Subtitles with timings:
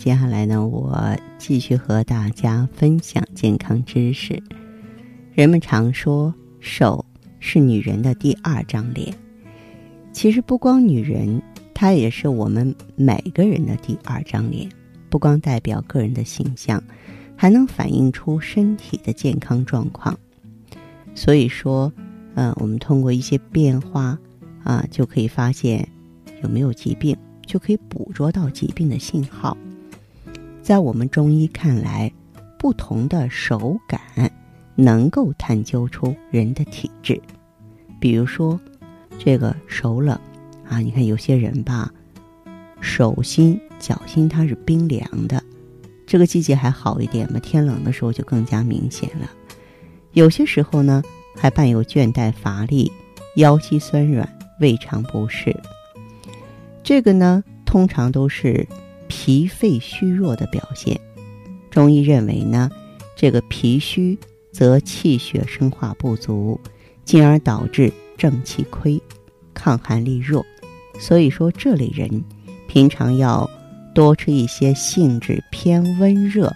[0.00, 0.98] 接下来呢，我
[1.36, 4.42] 继续和大家分享健康知识。
[5.34, 7.04] 人们常说手
[7.38, 9.14] 是女人的第二张脸，
[10.10, 11.42] 其实不光女人，
[11.74, 14.66] 它也是我们每个人的第二张脸。
[15.10, 16.82] 不光代表个人的形象，
[17.36, 20.18] 还能反映出身体的健康状况。
[21.14, 21.92] 所以说，
[22.36, 24.18] 呃，我们通过一些变化
[24.64, 25.86] 啊，就可以发现
[26.42, 27.14] 有没有疾病，
[27.44, 29.54] 就可以捕捉到疾病的信号。
[30.70, 32.12] 在我们中医看来，
[32.56, 34.00] 不同的手感
[34.76, 37.20] 能够探究出人的体质。
[37.98, 38.56] 比如说，
[39.18, 40.16] 这个手冷
[40.68, 41.92] 啊，你看有些人吧，
[42.80, 45.42] 手心、脚心它是冰凉的。
[46.06, 49.28] 这个季节还好一点嘛，天冷的时候就更加明显了。
[50.12, 51.02] 有些时候呢，
[51.34, 52.92] 还伴有倦怠乏力、
[53.34, 55.52] 腰膝酸软、胃肠不适。
[56.84, 58.64] 这个呢，通常都是。
[59.10, 60.98] 脾肺虚弱的表现，
[61.68, 62.70] 中医认为呢，
[63.16, 64.16] 这个脾虚
[64.52, 66.58] 则气血生化不足，
[67.04, 69.02] 进而导致正气亏，
[69.52, 70.46] 抗寒力弱。
[71.00, 72.22] 所以说，这类人
[72.68, 73.50] 平常要
[73.92, 76.52] 多吃一些性质偏温热，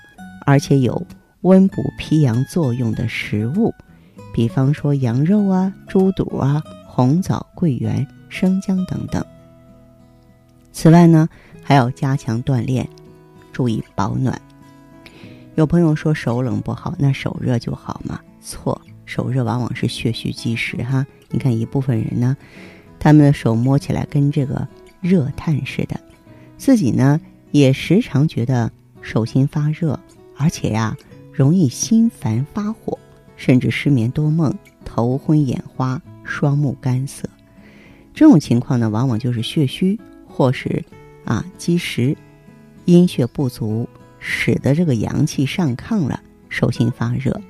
[0.46, 1.04] 而且有
[1.40, 3.74] 温补脾阳作用的食物，
[4.32, 9.24] 比方说羊肉啊、猪肚啊、红枣、桂圆、生姜等等。
[10.70, 11.28] 此外呢。
[11.64, 12.86] 还要加强锻炼，
[13.52, 14.40] 注意保暖。
[15.56, 18.20] 有朋友说手冷不好，那手热就好吗？
[18.42, 21.06] 错，手热往往是血虚积食哈。
[21.30, 22.36] 你看一部分人呢，
[23.00, 24.68] 他们的手摸起来跟这个
[25.00, 25.98] 热炭似的，
[26.58, 27.20] 自己呢
[27.50, 28.70] 也时常觉得
[29.00, 29.98] 手心发热，
[30.36, 30.96] 而且呀
[31.32, 32.98] 容易心烦发火，
[33.36, 34.52] 甚至失眠多梦、
[34.84, 37.28] 头昏眼花、双目干涩。
[38.12, 39.98] 这种情况呢，往往就是血虚
[40.28, 40.84] 或是。
[41.24, 42.16] 啊，积食，
[42.84, 47.40] 阴血不足，使得这个阳气上亢了，手心发热，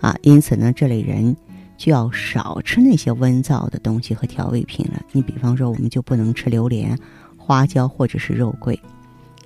[0.00, 1.34] 啊，因此呢，这类人
[1.78, 5.02] 就要少吃那些温燥的东西和调味品了。
[5.12, 6.98] 你比方说，我们就不能吃榴莲、
[7.38, 8.78] 花椒或者是肉桂，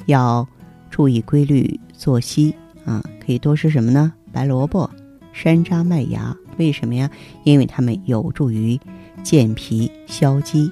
[0.07, 0.47] 要
[0.91, 4.13] 注意规律作息啊，可以多吃什么呢？
[4.33, 4.91] 白萝卜、
[5.33, 7.09] 山楂、麦芽，为什么呀？
[7.45, 8.79] 因为它们有助于
[9.23, 10.69] 健脾消积。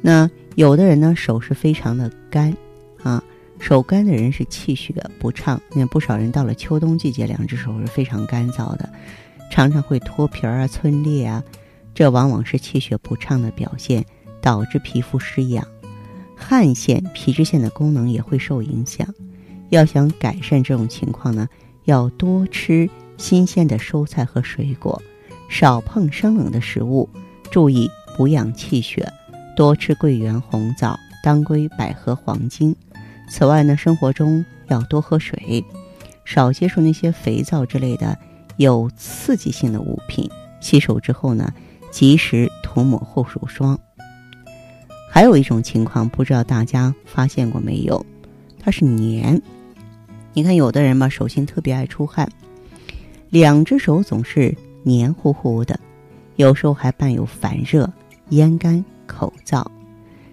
[0.00, 0.30] 那。
[0.56, 2.56] 有的人呢手是非常的干，
[3.02, 3.22] 啊，
[3.60, 5.60] 手干的人是气血不畅。
[5.74, 8.88] 那不少人到了秋冬季节，两只手是非常干燥的，
[9.50, 11.44] 常常会脱皮儿啊、皴裂啊，
[11.94, 14.02] 这往往是气血不畅的表现，
[14.40, 15.62] 导致皮肤失养，
[16.34, 19.06] 汗腺、皮脂腺的功能也会受影响。
[19.68, 21.46] 要想改善这种情况呢，
[21.84, 22.88] 要多吃
[23.18, 25.02] 新鲜的蔬菜和水果，
[25.50, 27.06] 少碰生冷的食物，
[27.50, 29.06] 注意补养气血。
[29.56, 32.76] 多吃桂圆、红枣、当归、百合、黄精。
[33.28, 35.64] 此外呢，生活中要多喝水，
[36.24, 38.16] 少接触那些肥皂之类的
[38.58, 40.30] 有刺激性的物品。
[40.60, 41.52] 洗手之后呢，
[41.90, 43.78] 及时涂抹护手霜。
[45.10, 48.04] 还有一种情况，不知道大家发现过没有？
[48.60, 49.40] 它是黏。
[50.34, 52.30] 你看，有的人吧，手心特别爱出汗，
[53.30, 55.80] 两只手总是黏糊糊的，
[56.36, 57.90] 有时候还伴有烦热、
[58.28, 58.84] 咽干。
[59.06, 59.64] 口燥，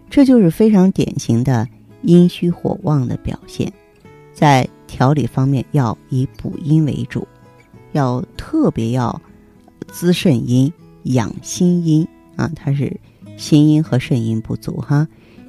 [0.10, 1.68] 这就是非常典型的
[2.02, 3.72] 阴虚火旺的表现。
[4.34, 7.28] 在调理方面，要以补阴为主，
[7.94, 9.22] 要特别要
[9.88, 10.72] 滋肾阴、
[11.04, 12.52] 养心阴啊。
[12.56, 13.00] 它是
[13.38, 15.08] 心阴和肾阴不足哈，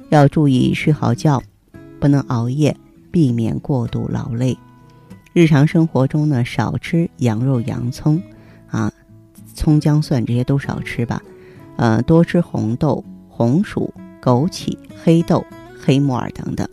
[0.09, 1.41] 要注意睡好觉，
[1.99, 2.75] 不能熬夜，
[3.11, 4.57] 避免过度劳累。
[5.33, 8.21] 日常生活中呢，少吃羊肉、洋葱
[8.69, 8.91] 啊，
[9.53, 11.21] 葱姜蒜这些都少吃吧。
[11.75, 13.03] 呃，多吃红豆。
[13.37, 15.45] 红薯、枸杞、黑豆、
[15.77, 16.65] 黑木耳等等，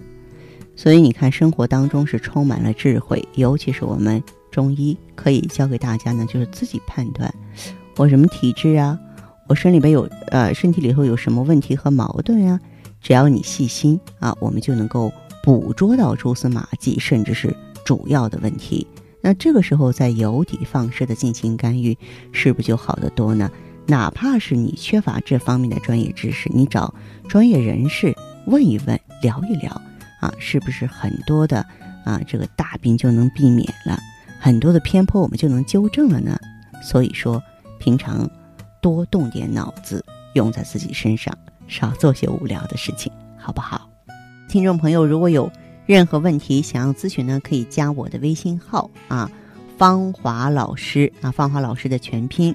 [0.77, 7.35] 所以你看，生活当中是充满了智慧，尤其是我们中医可以教给大家呢，就是自己判断
[7.97, 8.97] 我什么体质啊，
[9.49, 12.61] 我身里边有呃身体里头有什么问题和矛盾啊？
[13.01, 15.13] 只要你细心啊，我们就能够
[15.43, 17.53] 捕捉到蛛丝马迹，甚至是
[17.85, 18.87] 主要的问题。
[19.21, 21.99] 那这个时候再由底放矢的进行干预，
[22.31, 23.51] 是不是就好得多呢？
[23.87, 26.95] 哪怕是你缺乏这方面的专业知识，你找
[27.29, 28.15] 专业人士
[28.47, 29.71] 问一问、聊一聊，
[30.21, 31.65] 啊，是不是很多的
[32.05, 33.99] 啊这个大病就能避免了，
[34.39, 36.39] 很多的偏颇我们就能纠正了呢？
[36.83, 37.43] 所以说，
[37.79, 38.29] 平常
[38.81, 40.05] 多动点脑子，
[40.35, 41.37] 用在自己身上，
[41.69, 43.89] 少做些无聊的事情，好不好？
[44.49, 45.51] 听众朋友，如果有
[45.87, 49.31] 任何问题想要咨询呢，可以加我的微信号啊，
[49.77, 52.55] 芳华老师啊，芳华老师的全拼，